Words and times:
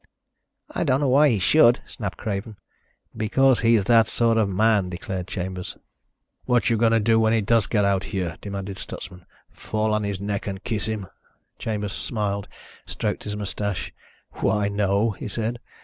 "I 0.71 0.83
don't 0.83 0.99
know 0.99 1.09
why 1.09 1.29
he 1.29 1.37
should," 1.37 1.79
snapped 1.85 2.17
Craven. 2.17 2.57
"Because 3.15 3.59
he's 3.59 3.83
that 3.83 4.07
sort 4.07 4.35
of 4.39 4.49
man," 4.49 4.89
declared 4.89 5.27
Chambers. 5.27 5.77
"What 6.45 6.71
you 6.71 6.77
going 6.77 6.93
to 6.93 6.99
do 6.99 7.19
when 7.19 7.33
he 7.33 7.41
does 7.41 7.67
get 7.67 7.85
out 7.85 8.05
here?" 8.05 8.35
demanded 8.41 8.79
Stutsman. 8.79 9.27
"Fall 9.51 9.93
on 9.93 10.03
his 10.03 10.19
neck 10.19 10.47
and 10.47 10.63
kiss 10.63 10.87
him?" 10.87 11.05
Chambers 11.59 11.93
smiled, 11.93 12.47
stroked 12.87 13.25
his 13.25 13.35
mustache. 13.35 13.93
"Why, 14.31 14.69
no," 14.69 15.11
he 15.11 15.27
said. 15.27 15.59